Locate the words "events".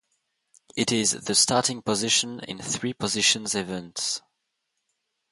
3.53-4.23